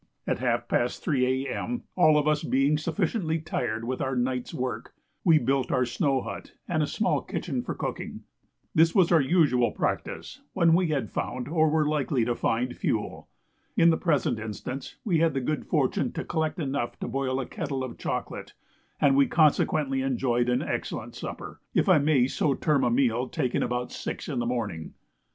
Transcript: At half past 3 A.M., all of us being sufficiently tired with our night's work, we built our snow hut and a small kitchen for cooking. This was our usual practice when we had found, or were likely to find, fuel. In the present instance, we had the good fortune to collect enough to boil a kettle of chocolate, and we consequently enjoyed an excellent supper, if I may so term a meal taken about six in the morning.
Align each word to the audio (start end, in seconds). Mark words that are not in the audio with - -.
At 0.25 0.39
half 0.39 0.67
past 0.67 1.03
3 1.03 1.45
A.M., 1.45 1.83
all 1.95 2.17
of 2.17 2.27
us 2.27 2.41
being 2.43 2.75
sufficiently 2.79 3.37
tired 3.37 3.85
with 3.85 4.01
our 4.01 4.15
night's 4.15 4.51
work, 4.51 4.95
we 5.23 5.37
built 5.37 5.71
our 5.71 5.85
snow 5.85 6.21
hut 6.21 6.53
and 6.67 6.81
a 6.81 6.87
small 6.87 7.21
kitchen 7.21 7.61
for 7.61 7.75
cooking. 7.75 8.23
This 8.73 8.95
was 8.95 9.11
our 9.11 9.21
usual 9.21 9.69
practice 9.69 10.41
when 10.53 10.73
we 10.73 10.87
had 10.87 11.11
found, 11.11 11.47
or 11.47 11.69
were 11.69 11.85
likely 11.87 12.25
to 12.25 12.33
find, 12.33 12.75
fuel. 12.75 13.29
In 13.77 13.91
the 13.91 13.95
present 13.95 14.39
instance, 14.39 14.95
we 15.05 15.19
had 15.19 15.35
the 15.35 15.39
good 15.39 15.67
fortune 15.67 16.11
to 16.13 16.25
collect 16.25 16.57
enough 16.59 16.97
to 17.01 17.07
boil 17.07 17.39
a 17.39 17.45
kettle 17.45 17.83
of 17.83 17.99
chocolate, 17.99 18.53
and 18.99 19.15
we 19.15 19.27
consequently 19.27 20.01
enjoyed 20.01 20.49
an 20.49 20.63
excellent 20.63 21.13
supper, 21.13 21.61
if 21.75 21.87
I 21.87 21.99
may 21.99 22.25
so 22.25 22.55
term 22.55 22.83
a 22.83 22.89
meal 22.89 23.29
taken 23.29 23.61
about 23.61 23.91
six 23.91 24.27
in 24.27 24.39
the 24.39 24.47
morning. 24.47 24.95